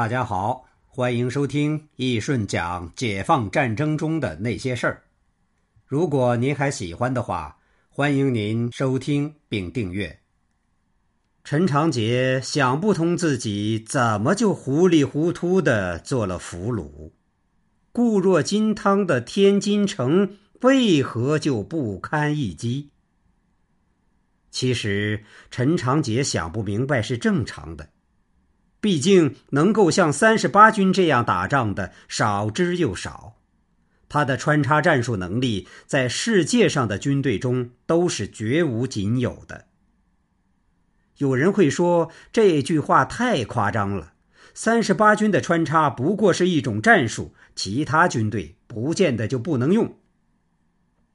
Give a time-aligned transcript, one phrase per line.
[0.00, 5.02] 大家好，欢迎收听易顺讲解放战争中的那些事儿。
[5.84, 7.58] 如果您还喜欢的话，
[7.90, 10.20] 欢迎您收听并订阅。
[11.44, 17.10] 陈长捷想不通自己怎么就糊里糊涂的做了俘虏，
[17.92, 22.88] 固若金汤的天津城为何就不堪一击？
[24.50, 27.90] 其实陈长捷想不明白是正常的。
[28.80, 33.34] 毕竟，能够像三十八军这样打仗的少之又少，
[34.08, 39.66] 他的穿插战术能力在世界上的军队中都是绝无仅有的。
[41.18, 44.14] 有人会说这句话太夸张了，
[44.54, 49.98] 三十八军的穿插不过是一种战术，其他军队不见得就不能用。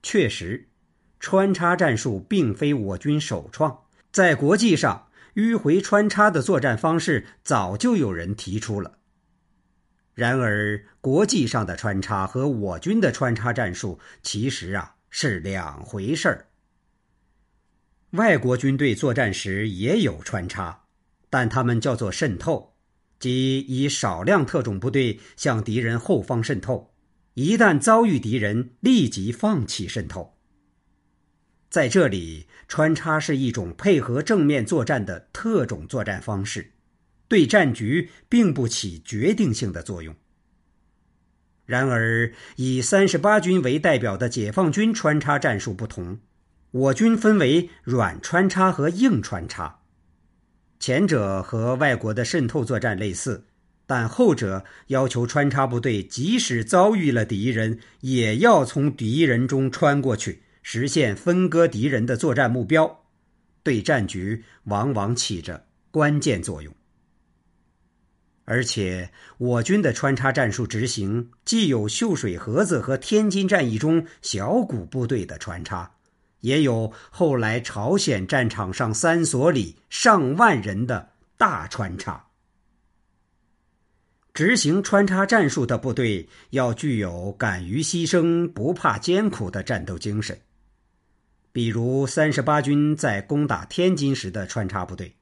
[0.00, 0.68] 确实，
[1.18, 3.80] 穿插战术并非我军首创，
[4.12, 5.07] 在国际上。
[5.38, 8.98] 迂回穿插的作战方式早就有人提出了。
[10.12, 16.48] 然而，国际上的穿插和我军的穿插战术其实啊是两回事儿。
[18.10, 20.86] 外国军队作战时也有穿插，
[21.30, 22.74] 但他们叫做渗透，
[23.20, 26.92] 即以少量特种部队向敌人后方渗透，
[27.34, 30.37] 一旦遭遇敌人，立即放弃渗透。
[31.70, 36.70] 在这里，穿插是一种配合正面作战的特种作战方式，
[37.28, 40.14] 对战局并不起决定性的作用。
[41.66, 46.18] 然而，以三十八军为代表的解放军穿插战术不同，
[46.70, 49.80] 我军分为软穿插和硬穿插，
[50.80, 53.44] 前者和外国的渗透作战类似，
[53.86, 60.40] 但后者要求穿插部队即使遭遇了敌人，也要从敌人中穿过去。
[60.70, 63.06] 实现分割敌人的作战目标，
[63.62, 66.70] 对战局往往起着关键作用。
[68.44, 75.90] 而且，我军的穿插战术执行既有秀水河子和天津战役中小股部队的穿插，
[76.40, 82.26] 也有后来朝鲜战场上三所里上万人的大穿插。
[84.34, 90.38] 执行穿插战术的部队要具有敢于牺牲、不怕艰苦的战斗精神。
[91.58, 95.16] 比如三十八军在攻打天津时的穿插部队，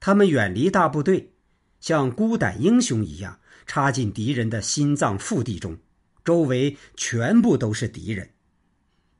[0.00, 1.34] 他们远离大部队，
[1.78, 5.76] 像孤胆英雄一样插进敌人的心脏腹地中，
[6.24, 8.30] 周围全部都是敌人。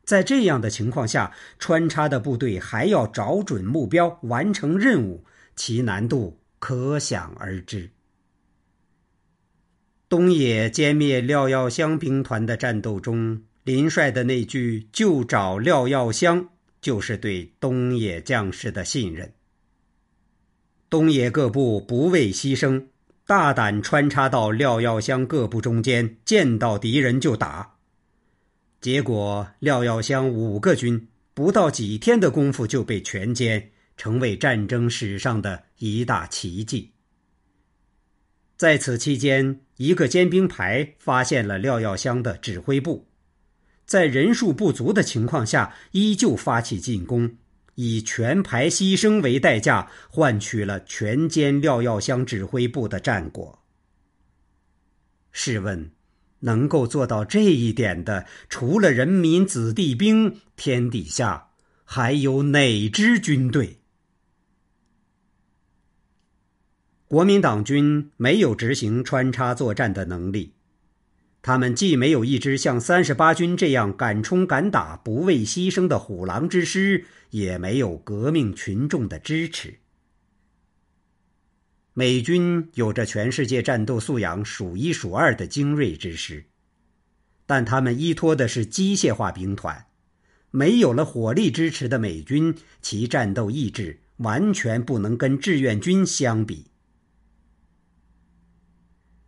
[0.04, 7.90] 在这样的情况下，穿插的部队还要找准目标，完成任务，其难度可想而知。
[10.08, 13.42] 东野歼灭廖耀湘兵团的战斗中。
[13.64, 16.48] 林帅的那句“就找廖耀湘”，
[16.82, 19.32] 就是对东野将士的信任。
[20.90, 22.86] 东野各部不畏牺牲，
[23.24, 27.76] 大胆穿插到廖耀湘各部中间，见到敌人就打。
[28.80, 33.62] 结果，廖耀湘五个军不到几天的功夫就被全歼，
[33.96, 36.90] 成为战争史上的一大奇迹。
[38.56, 43.06] 在此期间，一个尖兵排发现了廖耀湘的指挥部。
[43.84, 47.36] 在人数不足的情况下，依旧发起进攻，
[47.74, 53.58] 以全排牺牲为代价，换取了全歼廖耀湘指挥部的战果。
[55.30, 55.90] 试问，
[56.40, 61.48] 能够做到这一点的，除了人民子弟兵，天底下
[61.84, 63.78] 还有哪支军队？
[67.08, 70.54] 国民党军没有执行穿插作战的能力。
[71.42, 79.80] 他们既没有一支像三十八军这样敢冲敢打、不畏牺牲的虎狼之师，也没有革命群众的支持。
[81.94, 86.44] 美军有着全世界战斗素养数一数二的精锐之师，
[87.44, 89.86] 但他们依托的是机械化兵团，
[90.52, 96.68] 没有了火力支持的美军，其战斗意志完全不能跟志愿军相比。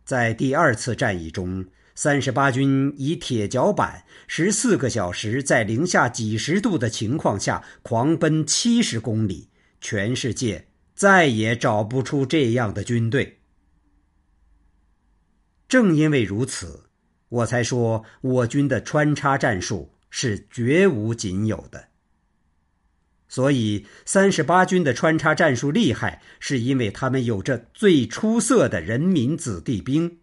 [0.05, 1.65] 在第二次战役中。
[1.95, 9.49] 三十八军以铁脚板，十四个小时在零下几十度的情况下狂奔七十公里，
[9.79, 13.39] 全世界再也找不出这样的军队。
[15.69, 16.83] 正因为如此，
[17.29, 21.87] 我才说我军的穿插战术是绝无仅有的。
[23.29, 30.19] 所以，三十八军的穿插战术厉害，是因为他们有着最出色的人民子弟兵。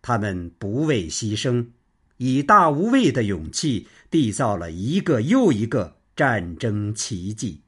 [0.00, 1.68] 他们不畏牺牲，
[2.16, 7.62] 以大无畏的勇气缔造了一个又一个战争奇迹。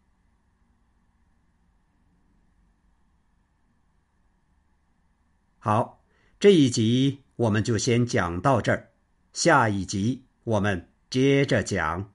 [5.58, 6.02] 好，
[6.38, 8.90] 这一集我们就先讲到这儿，
[9.32, 12.12] 下一集我们接着讲。